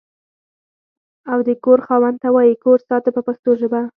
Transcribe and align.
او 1.31 1.37
د 1.47 1.49
کور 1.63 1.79
خاوند 1.87 2.17
ته 2.23 2.27
وایي 2.35 2.55
کور 2.63 2.79
ساته 2.89 3.09
په 3.15 3.21
پښتو 3.27 3.49
ژبه. 3.61 3.81